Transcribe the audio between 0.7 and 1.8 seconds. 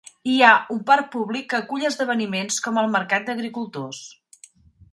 un parc públic que